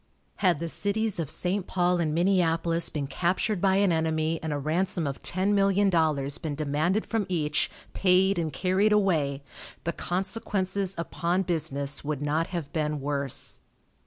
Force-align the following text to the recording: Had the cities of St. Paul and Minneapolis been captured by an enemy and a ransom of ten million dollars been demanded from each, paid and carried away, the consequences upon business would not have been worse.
Had 0.37 0.57
the 0.57 0.67
cities 0.67 1.19
of 1.19 1.29
St. 1.29 1.67
Paul 1.67 1.99
and 1.99 2.11
Minneapolis 2.11 2.89
been 2.89 3.05
captured 3.05 3.61
by 3.61 3.75
an 3.75 3.91
enemy 3.91 4.39
and 4.41 4.51
a 4.51 4.57
ransom 4.57 5.05
of 5.05 5.21
ten 5.21 5.53
million 5.53 5.91
dollars 5.91 6.39
been 6.39 6.55
demanded 6.55 7.05
from 7.05 7.27
each, 7.29 7.69
paid 7.93 8.39
and 8.39 8.51
carried 8.51 8.93
away, 8.93 9.43
the 9.83 9.93
consequences 9.93 10.95
upon 10.97 11.43
business 11.43 12.03
would 12.03 12.19
not 12.23 12.47
have 12.47 12.73
been 12.73 12.99
worse. 12.99 13.59